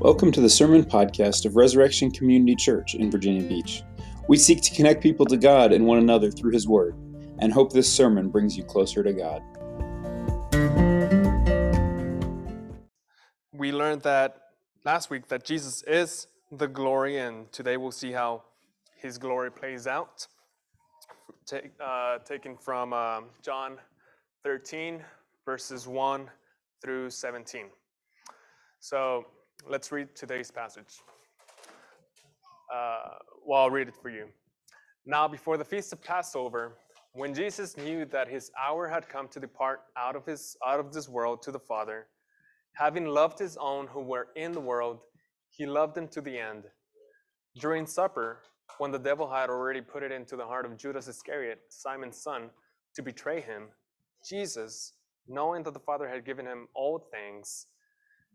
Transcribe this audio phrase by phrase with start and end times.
[0.00, 3.82] Welcome to the Sermon Podcast of Resurrection Community Church in Virginia Beach.
[4.28, 6.94] We seek to connect people to God and one another through His Word,
[7.38, 9.42] and hope this sermon brings you closer to God.
[13.52, 14.38] We learned that
[14.86, 18.44] last week that Jesus is the glory, and today we'll see how
[18.96, 20.26] His glory plays out.
[21.44, 23.76] Take, uh, taken from um, John
[24.44, 25.04] 13,
[25.44, 26.30] verses 1
[26.80, 27.66] through 17.
[28.78, 29.26] So
[29.68, 31.00] let's read today's passage.
[32.72, 33.14] Uh,
[33.44, 34.26] well, I'll read it for you.
[35.06, 36.76] Now, before the feast of Passover,
[37.12, 40.92] when Jesus knew that his hour had come to depart out of his out of
[40.92, 42.06] this world to the Father,
[42.74, 45.00] having loved his own who were in the world,
[45.48, 46.64] he loved them to the end.
[47.58, 48.42] During supper,
[48.78, 52.50] when the devil had already put it into the heart of Judas Iscariot, Simon's son,
[52.94, 53.68] to betray him,
[54.24, 54.92] Jesus,
[55.26, 57.66] knowing that the Father had given him all things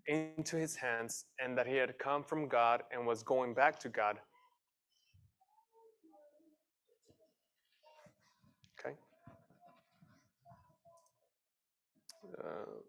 [0.07, 3.89] into his hands and that he had come from God and was going back to
[3.89, 4.19] God.
[8.79, 8.95] Okay.
[12.39, 12.79] Uh,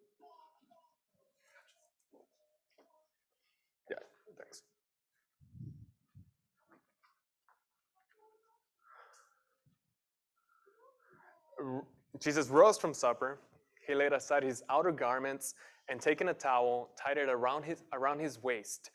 [3.91, 3.97] yeah,
[4.39, 4.63] thanks.
[12.21, 13.39] Jesus rose from supper.
[13.87, 15.55] He laid aside his outer garments
[15.89, 18.91] and taking a towel, tied it around his, around his waist.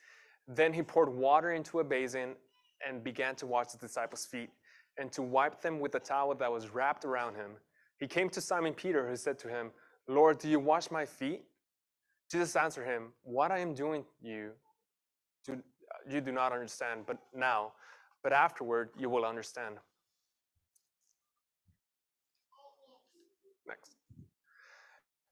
[0.47, 2.35] Then he poured water into a basin
[2.87, 4.49] and began to wash the disciples' feet
[4.97, 7.51] and to wipe them with a towel that was wrapped around him.
[7.99, 9.71] He came to Simon Peter, who said to him,
[10.07, 11.43] Lord, do you wash my feet?
[12.31, 14.51] Jesus answered him, What I am doing you,
[15.45, 15.61] do,
[16.09, 17.73] you do not understand, but now,
[18.23, 19.75] but afterward you will understand.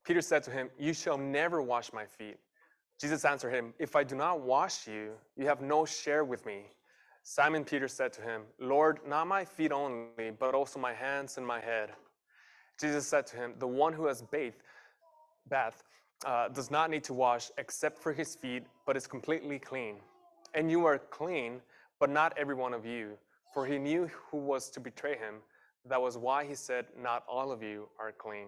[0.09, 2.37] Peter said to him, You shall never wash my feet.
[2.99, 6.63] Jesus answered him, If I do not wash you, you have no share with me.
[7.21, 11.45] Simon Peter said to him, Lord, not my feet only, but also my hands and
[11.45, 11.91] my head.
[12.81, 14.63] Jesus said to him, The one who has bathed,
[15.47, 15.83] bath,
[16.25, 19.97] uh, does not need to wash except for his feet, but is completely clean.
[20.55, 21.61] And you are clean,
[21.99, 23.11] but not every one of you.
[23.53, 25.35] For he knew who was to betray him.
[25.87, 28.47] That was why he said, Not all of you are clean.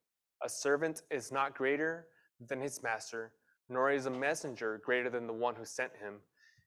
[0.43, 2.07] a servant is not greater
[2.47, 3.31] than his master,
[3.69, 6.15] nor is a messenger greater than the one who sent him.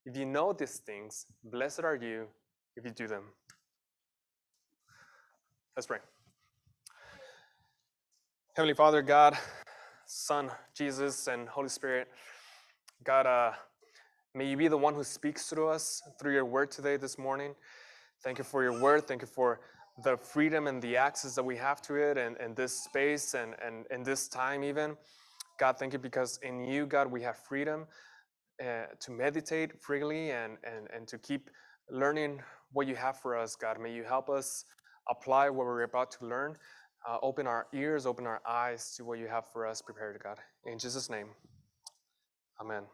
[0.06, 2.26] If you know these things, blessed are you
[2.76, 3.24] if you do them.
[5.76, 5.98] Let's pray.
[8.54, 9.36] Heavenly Father, God,
[10.06, 12.08] Son, Jesus, and Holy Spirit,
[13.02, 13.52] God, uh,
[14.34, 17.54] may you be the one who speaks through us through your word today, this morning.
[18.22, 19.08] Thank you for your word.
[19.08, 19.60] Thank you for
[20.02, 23.54] the freedom and the access that we have to it and, and this space and,
[23.64, 24.96] and, and this time even.
[25.58, 27.86] God, thank you because in you, God, we have freedom
[28.60, 31.48] uh, to meditate freely and, and, and to keep
[31.90, 32.40] learning
[32.72, 33.78] what you have for us, God.
[33.80, 34.64] May you help us
[35.08, 36.56] apply what we're about to learn.
[37.08, 40.38] Uh, open our ears, open our eyes to what you have for us prepared, God.
[40.64, 41.28] In Jesus' name,
[42.60, 42.84] amen.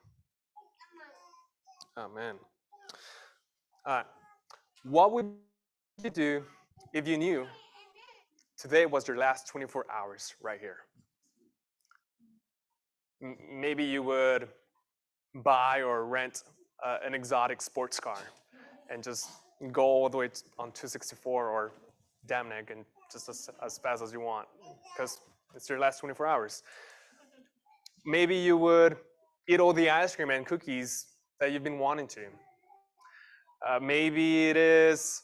[1.97, 2.35] Amen.
[3.87, 4.07] All right.
[4.85, 5.31] What would
[6.03, 6.43] you do
[6.93, 7.47] if you knew
[8.59, 10.79] today was your last 24 hours right here?
[13.21, 14.49] Maybe you would
[15.35, 16.43] buy or rent
[16.85, 18.19] uh, an exotic sports car
[18.91, 19.29] and just
[19.73, 21.73] go all the way on 264 or
[22.27, 24.49] Dam Neck and just as, as fast as you want
[24.93, 25.21] because
[25.55, 26.63] it's your last 24 hours.
[28.05, 28.97] Maybe you would
[29.49, 31.07] eat all the ice cream and cookies
[31.39, 32.27] that you've been wanting to.
[33.67, 35.23] Uh, maybe it is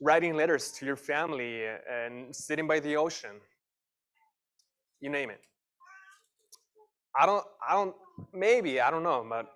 [0.00, 3.36] writing letters to your family uh, and sitting by the ocean.
[5.00, 5.40] You name it.
[7.18, 7.94] I don't, I don't,
[8.32, 9.46] maybe, I don't know, but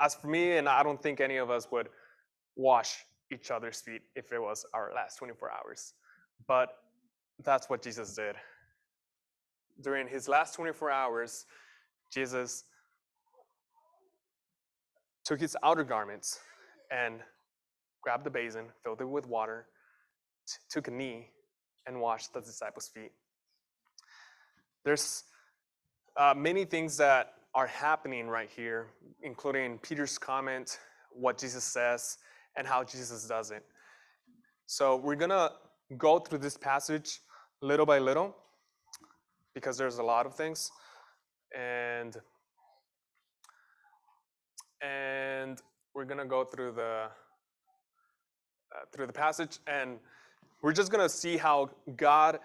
[0.00, 1.88] as for me, and I don't think any of us would
[2.56, 2.98] wash
[3.32, 5.94] each other's feet if it was our last 24 hours.
[6.46, 6.68] But
[7.44, 8.36] that's what Jesus did.
[9.80, 11.46] During his last 24 hours,
[12.12, 12.64] Jesus
[15.24, 16.40] took his outer garments
[16.90, 17.20] and
[18.02, 19.66] grabbed the basin, filled it with water,
[20.70, 21.30] took a knee,
[21.86, 23.12] and washed the disciples' feet.
[24.84, 25.24] There's
[26.16, 28.88] uh, many things that are happening right here,
[29.22, 30.78] including Peter's comment,
[31.10, 32.18] what Jesus says,
[32.56, 33.64] and how Jesus does it.
[34.66, 35.52] So we're going to
[35.96, 37.20] go through this passage
[37.62, 38.36] little by little
[39.54, 40.70] because there's a lot of things.
[41.56, 42.16] And
[44.82, 45.60] and
[45.94, 47.08] we're going to go through the
[48.74, 49.98] uh, through the passage and
[50.62, 52.38] we're just going to see how God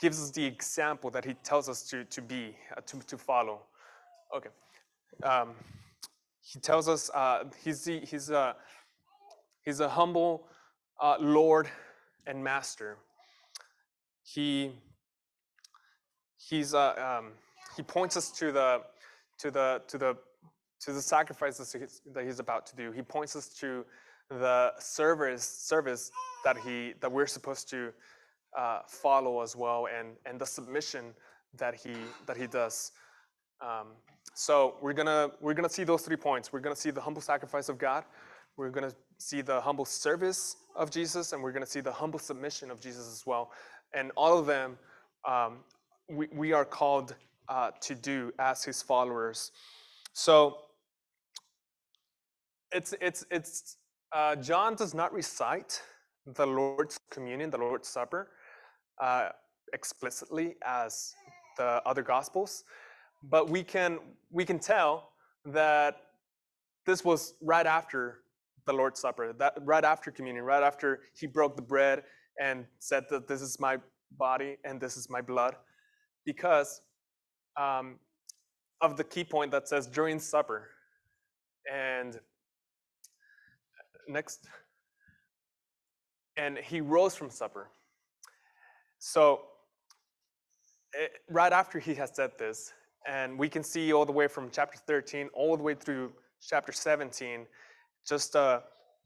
[0.00, 3.60] gives us the example that he tells us to, to be, uh, to, to follow.
[4.36, 4.50] Okay.
[5.22, 5.50] Um,
[6.40, 8.56] he tells us uh, he's, the, he's, a,
[9.64, 10.48] he's a humble
[11.00, 11.68] uh, Lord
[12.26, 12.98] and Master.
[14.24, 14.72] He,
[16.36, 17.32] he's, uh, um,
[17.76, 18.80] he points us to the,
[19.38, 20.16] to the, to the,
[20.80, 21.76] to the sacrifices
[22.12, 22.90] that he's about to do.
[22.90, 23.84] He points us to
[24.38, 26.10] the service, service
[26.44, 27.92] that, he, that we're supposed to
[28.56, 31.14] uh, follow as well and, and the submission
[31.56, 31.94] that he,
[32.26, 32.92] that he does.
[33.60, 33.88] Um,
[34.34, 36.52] so we're gonna, we're gonna see those three points.
[36.52, 38.04] We're gonna see the humble sacrifice of God,
[38.56, 42.70] we're gonna see the humble service of Jesus, and we're gonna see the humble submission
[42.70, 43.52] of Jesus as well.
[43.94, 44.78] And all of them
[45.24, 45.58] um,
[46.08, 47.14] we, we are called
[47.48, 49.52] uh, to do as his followers.
[50.12, 50.58] So
[52.72, 53.76] it's, it's, it's,
[54.14, 55.80] uh, John does not recite
[56.26, 58.30] the Lord's communion, the Lord's Supper,
[59.00, 59.30] uh,
[59.72, 61.14] explicitly as
[61.56, 62.64] the other gospels,
[63.22, 63.98] but we can
[64.30, 65.10] we can tell
[65.44, 65.96] that
[66.86, 68.18] this was right after
[68.66, 72.04] the Lord's Supper, that right after communion, right after he broke the bread
[72.40, 73.78] and said that this is my
[74.18, 75.56] body and this is my blood,
[76.24, 76.80] because
[77.60, 77.98] um,
[78.80, 80.68] of the key point that says during supper.
[81.72, 82.18] And
[84.12, 84.46] next,
[86.36, 87.68] and he rose from supper.
[88.98, 89.42] So,
[90.94, 92.72] it, eh, right after he has said this,
[93.06, 96.72] and we can see all the way from chapter 13 all the way through chapter
[96.72, 97.46] 17,
[98.06, 98.60] just uh,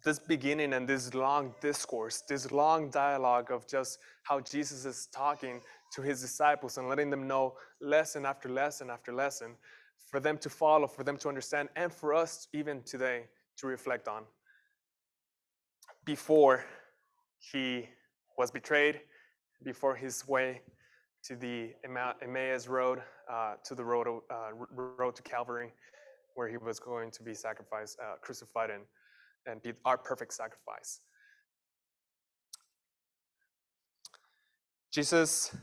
[0.05, 5.61] this beginning and this long discourse, this long dialogue of just how Jesus is talking
[5.95, 9.57] to his disciples and letting them know lesson after lesson after lesson
[10.11, 13.25] for them to follow, for them to understand, and for us even today
[13.57, 14.23] to reflect on.
[16.07, 16.65] Before
[17.39, 17.89] he
[18.39, 19.01] was betrayed,
[19.65, 20.63] before his way
[21.25, 25.73] to the Emmaus road, uh, to the road, uh, road to Calvary,
[26.37, 28.85] where he was going to be sacrificed, uh, crucified, and,
[29.47, 31.01] and be our perfect sacrifice.
[34.93, 35.55] Jesus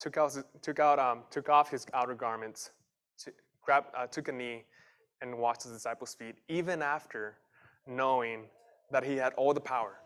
[0.00, 2.70] took out, took out, um, took off his outer garments,
[3.18, 3.32] to,
[3.72, 4.64] uh, took a knee,
[5.22, 7.36] and washed his disciples' feet, even after
[7.86, 8.44] knowing
[8.90, 9.96] that he had all the power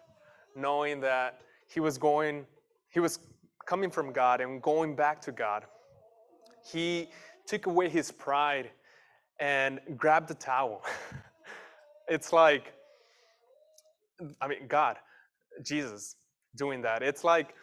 [0.57, 2.47] knowing that he was going,
[2.91, 3.19] he was
[3.67, 5.65] coming from God and going back to God.
[6.71, 7.09] He
[7.47, 8.71] took away his pride
[9.39, 10.83] and grabbed the towel.
[12.09, 12.73] it's like,
[14.41, 14.97] I mean, God,
[15.65, 16.17] Jesus
[16.57, 17.03] doing that.
[17.03, 17.55] It's like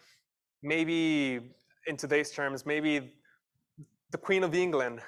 [0.62, 1.40] maybe
[1.86, 3.12] in today's terms, maybe
[4.10, 5.00] the Queen of England,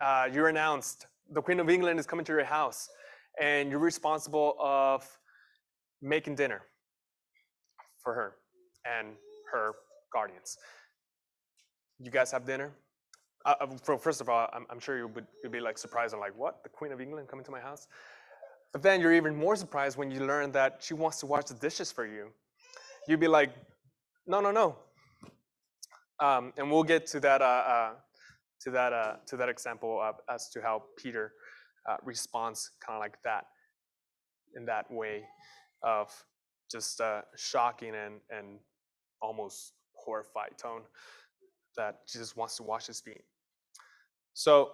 [0.00, 2.90] uh, you're announced, the Queen of England is coming to your house
[3.40, 5.06] and you're responsible of
[6.00, 6.62] making dinner
[8.02, 8.34] for her
[8.84, 9.14] and
[9.52, 9.72] her
[10.12, 10.58] guardians.
[11.98, 12.72] You guys have dinner?
[13.44, 16.20] Uh, uh first of all, I'm, I'm sure you would you'd be like surprised and
[16.20, 16.62] like, what?
[16.62, 17.86] The Queen of England coming to my house?
[18.72, 21.54] But then you're even more surprised when you learn that she wants to wash the
[21.54, 22.28] dishes for you.
[23.06, 23.50] You'd be like,
[24.26, 24.76] no, no, no.
[26.20, 27.90] Um, and we'll get to that uh, uh,
[28.62, 31.32] to that uh, to that example as to how Peter
[31.88, 33.46] uh, responds kind of like that
[34.56, 35.22] in that way
[35.82, 36.08] of
[36.70, 38.58] just uh, shocking and, and
[39.20, 40.82] almost horrified tone
[41.76, 43.22] that Jesus wants to wash his feet.
[44.34, 44.70] So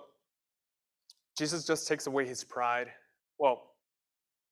[1.37, 2.88] Jesus just takes away his pride.
[3.38, 3.62] Well,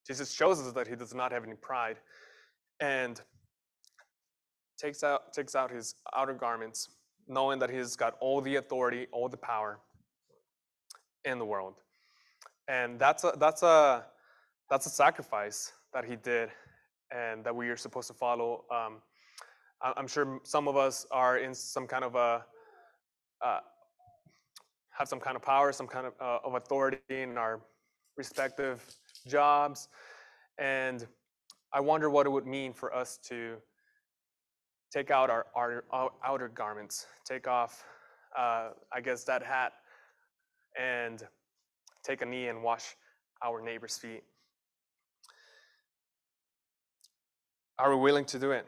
[0.07, 1.97] Jesus shows us that he does not have any pride
[2.81, 3.21] and
[4.79, 6.91] takes out takes out his outer garments,
[7.27, 9.81] knowing that he's got all the authority, all the power
[11.25, 11.75] in the world.
[12.69, 14.05] And that's a that's a
[14.69, 16.51] that's a sacrifice that he did
[17.11, 18.65] and that we are supposed to follow.
[18.71, 19.01] Um,
[19.83, 22.45] I'm sure some of us are in some kind of a
[23.45, 23.61] uh,
[24.91, 27.61] have some kind of power, some kind of, uh, of authority in our
[28.17, 28.83] respective
[29.29, 29.89] jobs,
[30.59, 31.07] and
[31.73, 33.57] I wonder what it would mean for us to
[34.91, 37.85] take out our, our, our outer garments, take off,
[38.39, 39.75] uh, I guess, that hat,
[40.81, 41.23] and
[42.07, 42.95] take a knee and wash
[43.45, 44.23] our neighbor's feet.
[47.79, 48.67] Are we willing to do it?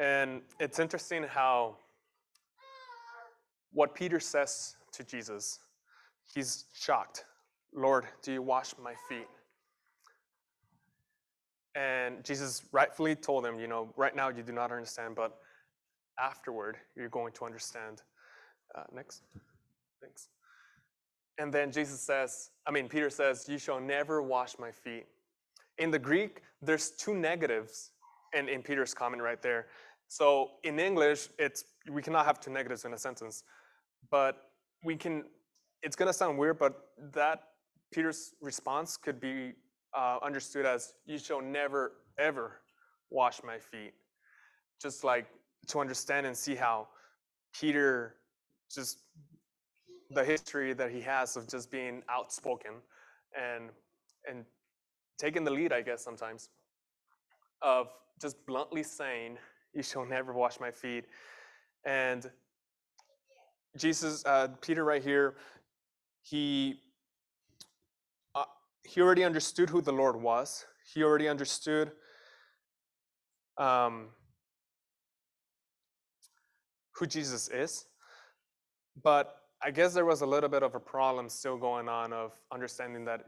[0.00, 1.76] And it's interesting how
[3.72, 5.58] what Peter says to Jesus,
[6.34, 7.24] he's shocked.
[7.74, 9.28] Lord, do you wash my feet?
[11.74, 15.38] And Jesus rightfully told him, you know, right now you do not understand, but
[16.18, 18.02] afterward you're going to understand.
[18.74, 19.22] Uh, next.
[20.00, 20.28] Thanks.
[21.38, 25.06] And then Jesus says, I mean, Peter says, You shall never wash my feet.
[25.78, 27.92] In the Greek, there's two negatives
[28.36, 29.66] in, in Peter's comment right there.
[30.08, 33.44] So in English, it's we cannot have two negatives in a sentence,
[34.10, 34.36] but
[34.84, 35.24] we can.
[35.82, 36.74] It's gonna sound weird, but
[37.14, 37.40] that
[37.92, 39.52] Peter's response could be
[39.96, 42.60] uh, understood as "You shall never ever
[43.10, 43.94] wash my feet,"
[44.82, 45.26] just like
[45.68, 46.88] to understand and see how
[47.52, 48.16] Peter
[48.72, 48.98] just
[50.10, 52.72] the history that he has of just being outspoken
[53.38, 53.70] and
[54.28, 54.44] and
[55.18, 56.48] taking the lead, I guess sometimes,
[57.60, 57.88] of
[58.20, 59.38] just bluntly saying,
[59.72, 61.04] "You shall never wash my feet,"
[61.84, 62.30] and
[63.76, 65.36] Jesus, uh, Peter, right here,
[66.22, 66.80] he
[68.34, 68.44] uh,
[68.84, 70.66] he already understood who the Lord was.
[70.92, 71.92] He already understood
[73.56, 74.08] um,
[76.92, 77.86] who Jesus is,
[79.02, 82.32] but I guess there was a little bit of a problem still going on of
[82.52, 83.26] understanding that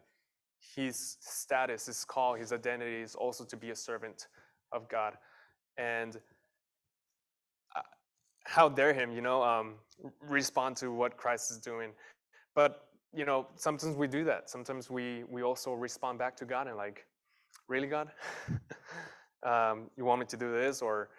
[0.75, 4.27] his status, his call, his identity is also to be a servant
[4.73, 5.15] of God.
[5.79, 6.17] And
[7.77, 7.83] uh,
[8.45, 9.75] how dare him, you know, um,
[10.21, 11.91] respond to what Christ is doing.
[12.55, 14.51] But, you know, sometimes we do that.
[14.51, 17.07] Sometimes we, we also respond back to God and like,
[17.69, 18.09] really, God?
[19.45, 20.83] um, you want me to do this?
[20.83, 21.11] Or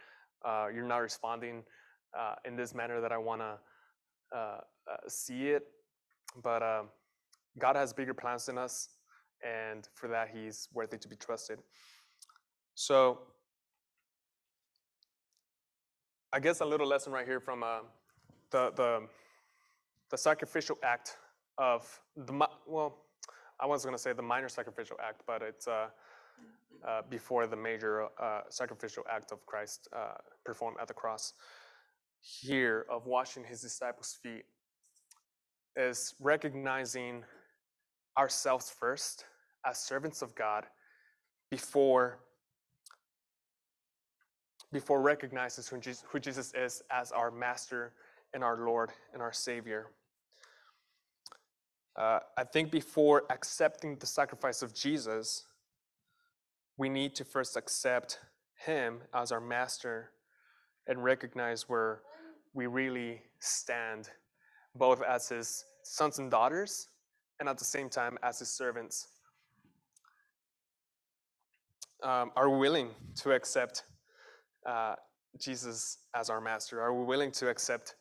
[0.44, 1.64] uh, you're not responding
[2.46, 3.58] in this manner that I want to
[4.36, 4.60] uh, uh,
[5.08, 5.68] see it,
[6.42, 6.88] but
[7.58, 8.90] God has bigger plans than us,
[9.44, 11.60] and for that, He's worthy to be trusted.
[12.74, 13.20] So,
[16.34, 17.80] I guess a little lesson right here from uh,
[18.52, 19.08] the the
[20.12, 21.18] the sacrificial act
[21.58, 22.34] of the
[22.68, 22.98] well,
[23.60, 25.88] I was going to say the minor sacrificial act, but it's uh,
[26.86, 31.34] uh, before the major uh, sacrificial act of Christ uh, performed at the cross.
[32.28, 34.46] Here of washing his disciples' feet
[35.76, 37.24] is recognizing
[38.18, 39.26] ourselves first
[39.64, 40.66] as servants of God
[41.52, 42.18] before
[44.72, 47.94] before recognizing who Jesus, who Jesus is as our master
[48.34, 49.92] and our Lord and our Savior.
[51.96, 55.46] Uh, I think before accepting the sacrifice of Jesus,
[56.76, 58.20] we need to first accept
[58.66, 60.10] Him as our master
[60.88, 62.02] and recognize where
[62.56, 64.10] we really stand
[64.74, 66.88] both as his sons and daughters
[67.40, 69.08] and at the same time as his servants.
[72.02, 73.84] Um, are we willing to accept
[74.66, 74.96] uh,
[75.40, 76.82] Jesus as our master?
[76.82, 77.96] Are we willing to accept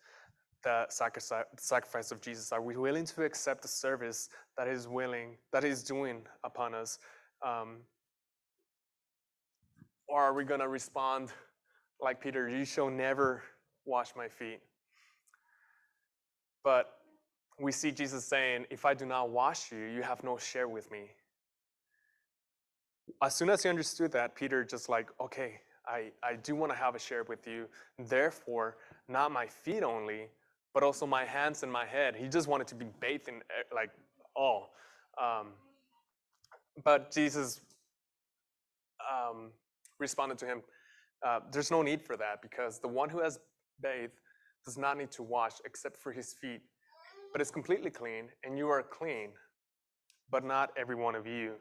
[0.62, 2.52] the sacrifice of Jesus?
[2.52, 6.98] Are we willing to accept the service that He's willing, that He's doing upon us?
[7.44, 7.78] Um,
[10.08, 11.32] or are we going to respond
[12.00, 13.42] like Peter, you shall never
[13.86, 14.60] wash my feet?
[16.62, 16.90] But
[17.60, 20.90] we see Jesus saying, If I do not wash you, you have no share with
[20.90, 21.10] me.
[23.22, 26.78] As soon as he understood that, Peter just like, okay, I, I do want to
[26.78, 27.66] have a share with you.
[27.98, 30.28] Therefore, not my feet only,
[30.72, 32.16] but also my hands and my head.
[32.16, 33.90] He just wanted to be bathed in eh, like
[34.34, 34.70] all.
[35.22, 35.48] Um,
[36.82, 37.60] but Jesus
[39.12, 39.50] um,
[39.98, 40.62] responded to him,
[41.24, 43.38] uh, There's no need for that because the one who has
[43.80, 44.20] bathed
[44.64, 46.62] does not need to wash except for his feet,
[47.32, 49.30] but is completely clean, and you are clean,
[50.30, 51.54] but not every one of you.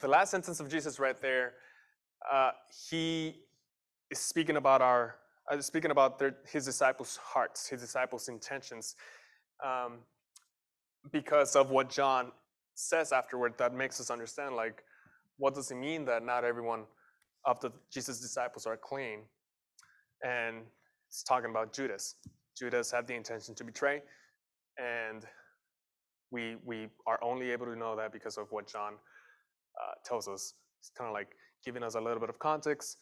[0.00, 1.54] The last sentence of Jesus right there,
[2.30, 2.50] uh,
[2.90, 3.44] he
[4.10, 5.16] is speaking about our,
[5.50, 8.96] uh, speaking about their, his disciples' hearts, his disciples' intentions,
[9.64, 9.98] um,
[11.12, 12.32] because of what John
[12.74, 13.54] says afterward.
[13.58, 14.82] That makes us understand, like,
[15.36, 16.84] what does it mean that not everyone
[17.44, 19.20] of the Jesus' disciples are clean?
[20.22, 20.62] And
[21.14, 22.16] it's talking about Judas.
[22.58, 24.02] Judas had the intention to betray,
[24.78, 25.24] and
[26.32, 28.94] we we are only able to know that because of what John
[29.80, 30.54] uh, tells us.
[30.80, 31.28] It's kind of like
[31.64, 32.96] giving us a little bit of context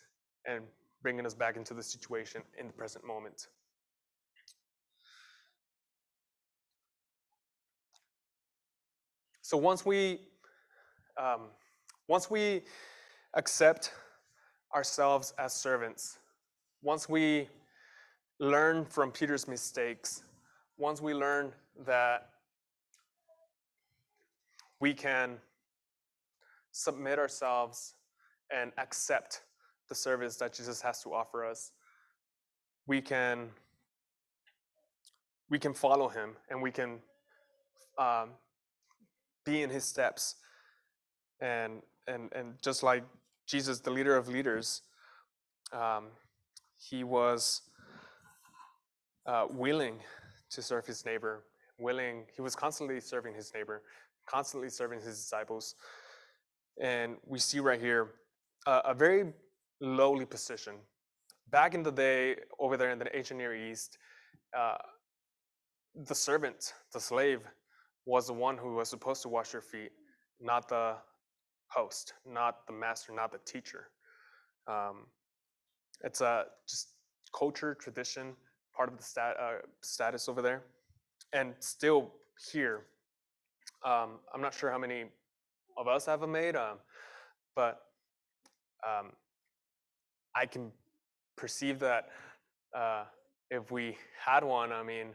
[0.47, 0.65] and
[1.03, 3.47] bringing us back into the situation in the present moment.
[9.41, 10.21] So once we
[11.19, 11.49] um,
[12.09, 12.61] once we
[13.33, 13.91] accept
[14.75, 16.19] ourselves as servants,
[16.83, 17.49] once we
[18.39, 20.23] learn from Peter's mistakes,
[20.79, 21.53] once we learn
[21.87, 22.31] that
[24.81, 25.39] we can
[26.73, 27.95] submit ourselves
[28.51, 29.43] and accept
[29.89, 31.73] the service that Jesus has to offer us,
[32.87, 33.51] we can
[35.51, 36.99] we can follow him and we can
[37.99, 38.31] um,
[39.45, 40.37] be in his steps.
[41.41, 43.05] And and and just like
[43.47, 44.83] jesus the leader of leaders
[45.73, 46.07] um,
[46.79, 47.63] he was
[49.27, 49.99] uh, willing
[50.51, 51.45] to serve his neighbor
[51.79, 53.83] willing he was constantly serving his neighbor
[54.27, 55.75] constantly serving his disciples.
[56.81, 58.13] And we see right here
[58.67, 59.33] uh, a very
[59.81, 60.75] lowly position.
[61.51, 63.99] Back in the day over there in the ancient near east
[64.57, 64.79] uh,
[65.95, 67.41] the servant the slave
[68.07, 69.93] was the one who was supposed to wash your feet
[70.41, 70.95] not the
[71.69, 73.89] host not the master not the teacher.
[74.67, 75.07] Um,
[76.03, 76.95] it's a just
[77.37, 78.35] culture tradition
[78.77, 80.63] part of the stat, uh, status over there.
[81.33, 82.13] And still
[82.53, 82.83] here
[83.85, 85.05] um, i'm not sure how many
[85.77, 86.79] of us have a maid um,
[87.55, 87.83] but
[88.87, 89.13] um,
[90.35, 90.73] i can
[91.37, 92.09] perceive that
[92.77, 93.05] uh,
[93.51, 95.09] if we had one i mean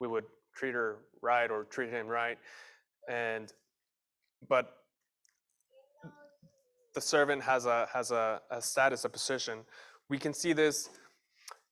[0.00, 0.24] we would
[0.56, 2.38] treat her right or treat him right.
[3.08, 3.52] And
[4.48, 4.76] but
[6.94, 9.60] the servant has a has a, a status a position.
[10.08, 10.90] We can see this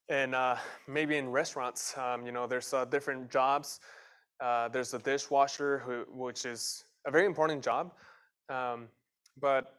[0.09, 3.79] in uh, maybe in restaurants um, you know there's uh, different jobs.
[4.41, 7.91] Uh, there's a dishwasher who, which is a very important job
[8.49, 8.87] um,
[9.39, 9.75] but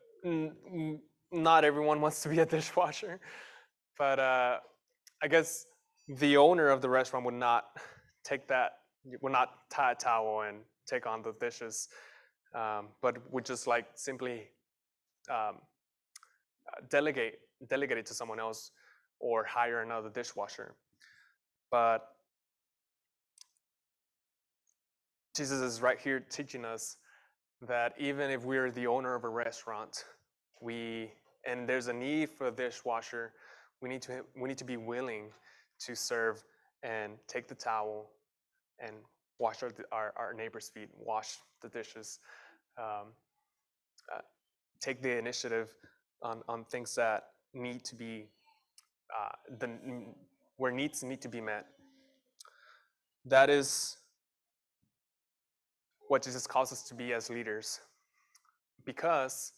[1.32, 3.20] not everyone wants to be a dishwasher.
[3.98, 4.58] But uh,
[5.22, 5.66] i guess
[6.08, 7.66] the owner of the restaurant would not
[8.24, 8.72] take that
[9.20, 11.88] would not tie a towel and take on the dishes
[12.54, 14.48] um, but would just like simply
[15.30, 15.56] um,
[16.68, 18.72] uh, delegate delegate it to someone else
[19.20, 20.74] or hire another dishwasher.
[21.70, 22.08] But
[25.36, 26.96] Jesus is right here teaching us
[27.62, 30.04] that even if we're the owner of a restaurant,
[30.60, 31.12] we
[31.46, 33.32] and there's a need for a dishwasher,
[33.80, 35.30] we need to we need to be willing
[35.80, 36.42] to serve
[36.82, 38.10] and take the towel
[38.80, 38.96] and
[39.38, 42.18] wash our our, our neighbor's feet, wash the dishes,
[42.78, 43.08] um,
[44.14, 44.20] uh,
[44.80, 45.74] take the initiative
[46.22, 48.28] on on things that need to be
[49.18, 49.68] uh, the
[50.56, 51.66] where needs need to be met.
[53.24, 53.96] That is
[56.08, 57.80] what Jesus calls us to be as leaders,
[58.84, 59.52] because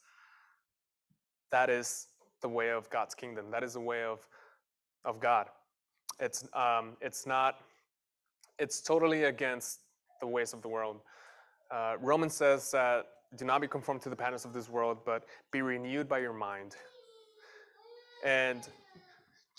[1.51, 2.09] that is
[2.41, 3.51] the way of God's kingdom.
[3.51, 4.27] That is the way of
[5.05, 5.49] of God.
[6.21, 7.61] It's um, it's not.
[8.59, 9.81] It's totally against
[10.21, 11.01] the ways of the world.
[11.71, 15.25] Uh, Romans says that do not be conformed to the patterns of this world, but
[15.51, 16.77] be renewed by your mind.
[18.25, 18.69] And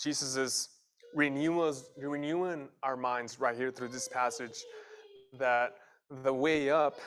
[0.00, 0.68] Jesus is
[1.14, 4.64] renewing our minds right here through this passage
[5.38, 5.74] that
[6.22, 6.98] the way up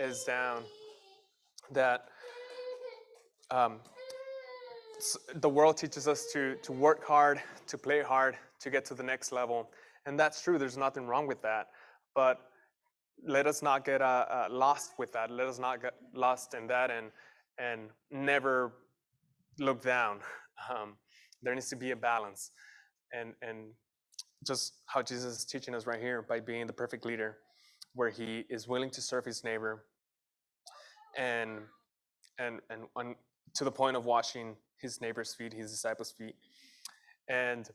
[0.00, 0.62] is down,
[1.72, 2.08] that
[3.50, 3.80] um,
[5.36, 9.02] the world teaches us to, to work hard, to play hard, to get to the
[9.02, 9.70] next level.
[10.06, 11.68] And that's true, there's nothing wrong with that.
[12.14, 12.40] But
[13.26, 15.30] let us not get uh, uh, lost with that.
[15.30, 17.10] Let us not get lost in that and,
[17.58, 18.72] and never
[19.58, 20.20] look down.
[20.70, 20.94] Um,
[21.42, 22.50] there needs to be a balance.
[23.12, 23.68] And, and
[24.46, 27.38] just how Jesus is teaching us right here by being the perfect leader,
[27.94, 29.84] where he is willing to serve his neighbor
[31.16, 31.60] and,
[32.38, 33.16] and, and on,
[33.54, 36.36] to the point of washing his neighbor's feet, his disciples' feet.
[37.28, 37.68] And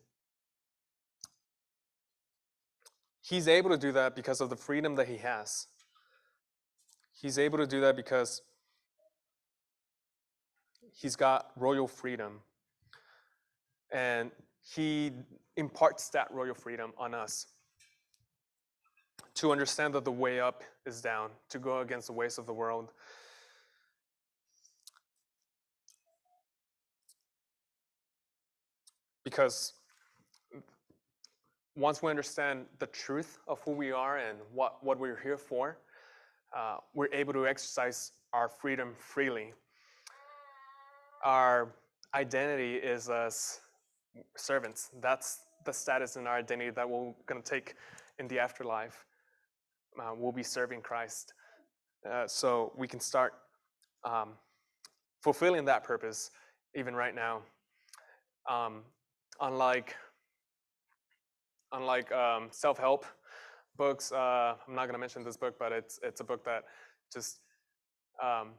[3.21, 5.67] he's able to do that because of the freedom that he has.
[7.19, 8.41] He's able to do that because
[10.93, 12.41] he's got royal freedom
[13.93, 15.11] and he
[15.55, 17.47] imparts that royal freedom on us
[19.35, 22.53] to understand that the way up is down, to go against the ways of the
[22.53, 22.91] world.
[29.23, 29.73] Because
[31.75, 35.77] once we understand the truth of who we are and what, what we're here for,
[36.55, 39.53] uh, we're able to exercise our freedom freely.
[41.23, 41.73] Our
[42.13, 43.59] identity is as
[44.35, 44.89] servants.
[45.01, 47.75] That's the status and our identity that we're going to take
[48.19, 49.05] in the afterlife.
[49.99, 51.33] Uh, we'll be serving Christ.
[52.09, 53.33] Uh, so we can start
[54.03, 54.29] um,
[55.21, 56.31] fulfilling that purpose
[56.75, 57.41] even right now.
[58.49, 58.81] Um,
[59.39, 59.95] unlike
[61.71, 63.05] unlike um, self-help
[63.77, 66.63] books, uh, I'm not going to mention this book, but it's it's a book that
[67.11, 67.39] just
[68.21, 68.49] um,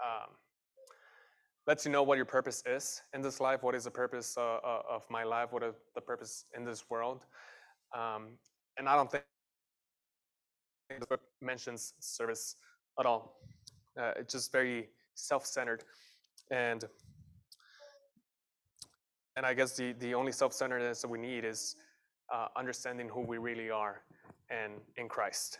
[0.00, 0.30] um
[1.66, 3.62] lets you know what your purpose is in this life.
[3.62, 5.52] What is the purpose uh, uh, of my life?
[5.52, 7.24] What is the purpose in this world?
[7.96, 8.38] Um,
[8.78, 9.24] and I don't think
[11.00, 12.56] the book mentions service
[12.98, 13.38] at all.
[13.98, 15.84] Uh, it's just very self-centered,
[16.50, 16.84] and
[19.36, 21.76] and I guess the, the only self centeredness that we need is
[22.32, 24.02] uh, understanding who we really are
[24.50, 25.58] and in Christ.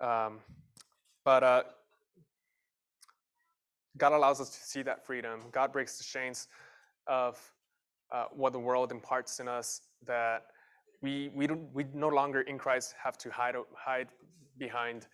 [0.00, 0.40] Um,
[1.24, 1.62] but uh,
[3.96, 5.40] God allows us to see that freedom.
[5.52, 6.48] God breaks the chains
[7.06, 7.38] of
[8.12, 10.46] uh, what the world imparts in us that
[11.00, 14.08] we, we, don't, we no longer in Christ have to hide, hide
[14.58, 15.06] behind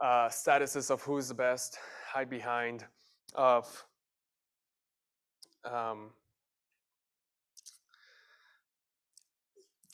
[0.00, 2.84] uh, statuses of who's the best, hide behind
[3.34, 3.84] of
[5.64, 6.10] um,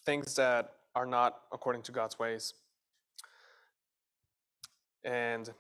[0.05, 2.55] things that are not according to God's ways.
[5.05, 5.51] And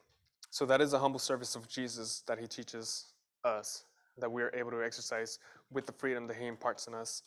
[0.57, 3.13] so that is a humble service of Jesus that he teaches
[3.45, 3.85] us,
[4.17, 5.39] that we are able to exercise
[5.71, 7.23] with the freedom that he imparts in us.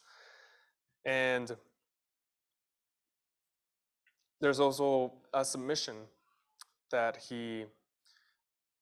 [1.05, 1.55] And
[4.41, 5.93] there's also a submission
[6.89, 7.65] that he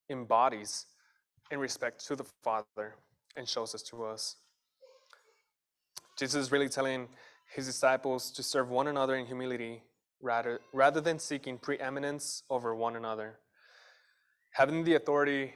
[0.08, 0.86] embodies
[1.50, 2.94] in respect to the Father
[3.36, 4.36] and shows us to us.
[6.18, 7.08] Jesus is really telling
[7.54, 9.82] his disciples to serve one another in humility
[10.22, 13.40] rather, rather than seeking preeminence over one another.
[14.52, 15.54] Having the authority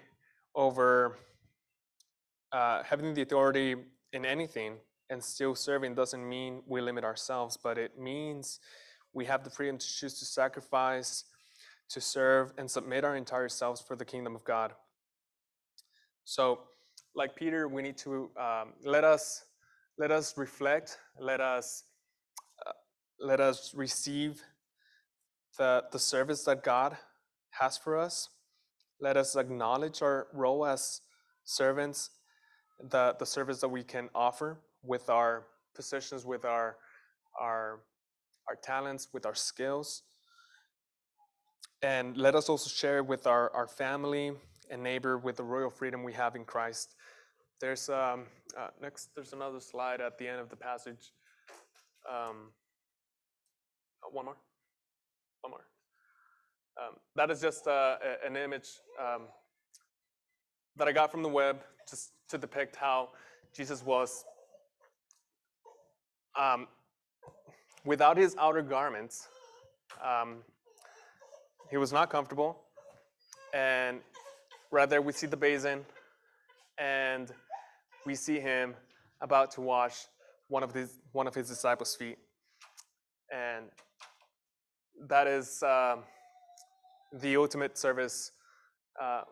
[0.55, 1.17] over,
[2.53, 3.77] uh, having the authority
[4.13, 4.77] in anything
[5.11, 8.61] and still serving doesn't mean we limit ourselves, but it means
[9.13, 11.25] we have the freedom to choose to sacrifice,
[11.91, 14.73] to serve, and submit our entire selves for the kingdom of God.
[16.25, 16.61] So,
[17.15, 19.45] like Peter, we need to um, let us
[19.99, 21.85] let us reflect, let us
[22.67, 22.73] uh,
[23.21, 24.43] let us receive
[25.59, 26.97] the the service that God
[27.51, 28.29] has for us.
[29.03, 31.01] Let us acknowledge our role as
[31.43, 32.11] servants,
[32.81, 35.43] the the service that we can offer with our
[35.75, 36.77] positions, with our
[37.41, 37.81] our
[38.49, 40.05] our talents, with our skills.
[41.83, 44.35] And let us also share with our, our family
[44.71, 46.95] and neighbor with the royal freedom we have in Christ.
[47.61, 49.09] There's um, uh, next.
[49.17, 51.11] There's another slide at the end of the passage.
[52.09, 52.53] Um,
[54.13, 54.37] one more.
[55.41, 55.72] One more.
[56.81, 59.23] Um, that is just uh, an image um,
[60.77, 63.11] that I got from the web just to depict how
[63.55, 64.25] Jesus was
[66.39, 66.67] um,
[67.85, 69.29] without his outer garments,
[70.03, 70.39] um,
[71.71, 72.59] he was not comfortable.
[73.55, 74.01] And
[74.71, 75.85] right there, we see the basin,
[76.79, 77.31] and
[78.07, 78.75] we see him
[79.21, 80.07] about to wash
[80.49, 82.19] one of his one of his disciples' feet,
[83.31, 83.67] and
[85.09, 85.97] that is uh,
[87.13, 88.33] the ultimate service.
[89.01, 89.23] Uh,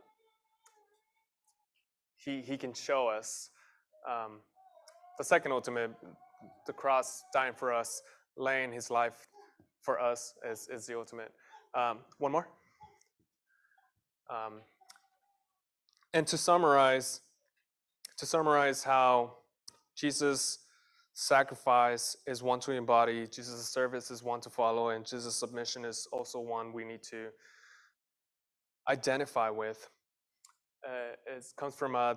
[2.16, 3.50] he he can show us
[4.08, 4.40] um,
[5.18, 5.90] the second ultimate,
[6.66, 8.02] the cross dying for us
[8.36, 9.28] laying his life
[9.82, 11.32] for us is, is the ultimate.
[11.74, 12.48] Um, one more.
[14.28, 14.60] Um,
[16.14, 17.20] and to summarize,
[18.16, 19.36] to summarize how
[19.96, 20.58] Jesus'
[21.12, 26.08] sacrifice is one to embody, Jesus' service is one to follow, and Jesus' submission is
[26.12, 27.28] also one we need to
[28.90, 29.88] identify with.
[30.86, 32.16] Uh, it comes from a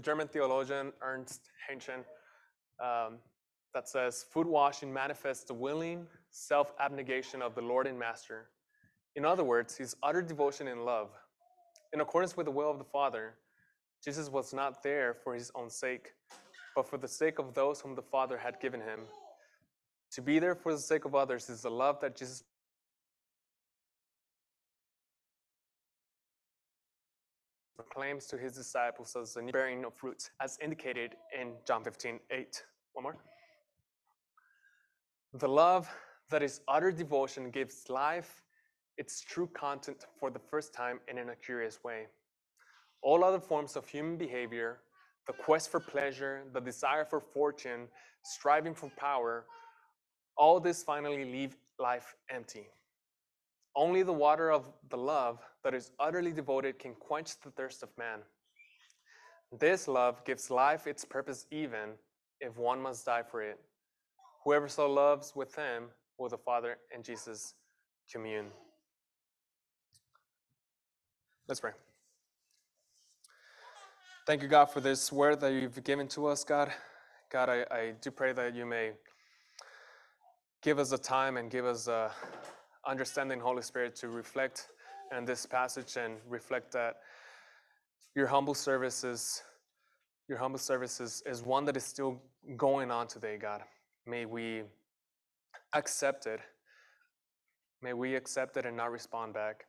[0.00, 2.04] German theologian, Ernst Haenchen.
[2.82, 3.18] Um,
[3.74, 8.48] that says food washing manifests the willing self abnegation of the Lord and Master.
[9.16, 11.10] In other words, his utter devotion and love.
[11.92, 13.34] In accordance with the will of the Father,
[14.04, 16.12] Jesus was not there for his own sake,
[16.74, 19.00] but for the sake of those whom the Father had given him.
[20.12, 22.44] To be there for the sake of others is the love that Jesus
[27.94, 32.62] proclaims to his disciples as the bearing of fruits, as indicated in John 15 8.
[32.94, 33.16] One more.
[35.34, 35.88] The love
[36.30, 38.42] that is utter devotion gives life
[38.98, 42.06] its true content for the first time and in a curious way.
[43.02, 44.80] All other forms of human behavior,
[45.26, 47.88] the quest for pleasure, the desire for fortune,
[48.24, 49.44] striving for power,
[50.36, 52.66] all this finally leave life empty.
[53.76, 57.88] Only the water of the love that is utterly devoted can quench the thirst of
[57.98, 58.20] man.
[59.58, 61.90] This love gives life its purpose even
[62.40, 63.58] if one must die for it.
[64.44, 65.84] Whoever so loves with him
[66.18, 67.54] will the Father and Jesus
[68.10, 68.46] commune.
[71.48, 71.72] Let's pray.
[74.26, 76.72] Thank you, God, for this word that you've given to us, God.
[77.30, 78.92] God, I, I do pray that you may
[80.62, 82.10] give us the time and give us a
[82.86, 84.68] understanding, Holy Spirit, to reflect
[85.12, 86.96] on this passage and reflect that
[88.14, 89.42] your humble service is
[90.28, 92.18] your humble service is, one that is still
[92.56, 93.60] going on today, God.
[94.06, 94.62] May we
[95.74, 96.40] accept it.
[97.82, 99.64] May we accept it and not respond back.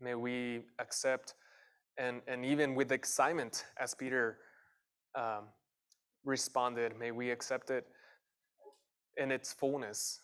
[0.00, 1.34] May we accept
[1.96, 4.38] and, and even with excitement, as Peter
[5.14, 5.44] um,
[6.24, 6.98] respond it.
[6.98, 7.86] May we accept it
[9.16, 10.20] in its fullness.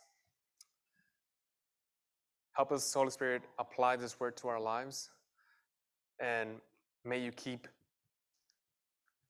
[2.57, 5.11] Help us, Holy Spirit, apply this word to our lives.
[6.21, 6.53] And
[7.05, 7.69] may you keep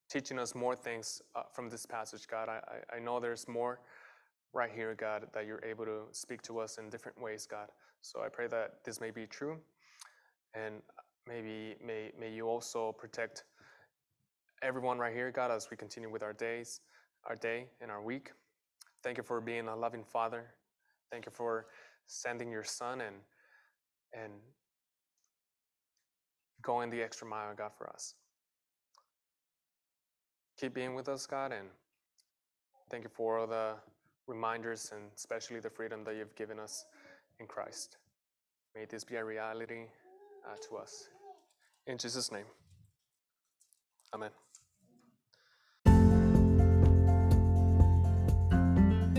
[0.09, 2.49] teaching us more things uh, from this passage, God.
[2.49, 2.61] I,
[2.93, 3.81] I, I know there's more
[4.55, 7.67] right here, God, that you're able to speak to us in different ways, God.
[8.01, 9.59] So I pray that this may be true.
[10.55, 10.77] And
[11.27, 13.43] maybe may, may you also protect
[14.62, 16.81] everyone right here, God, as we continue with our days,
[17.25, 18.31] our day and our week.
[19.03, 20.45] Thank you for being a loving Father.
[21.11, 21.67] Thank you for
[22.07, 23.16] sending your Son and
[24.12, 24.33] and
[26.62, 28.14] going the extra mile, God, for us.
[30.59, 31.69] Keep being with us, God, and
[32.90, 33.75] thank you for all the
[34.27, 36.87] reminders and especially the freedom that you've given us
[37.38, 37.99] in Christ.
[38.75, 39.85] May this be a reality
[40.47, 41.09] uh, to us.
[41.87, 42.47] In Jesus' name,
[44.14, 44.31] Amen.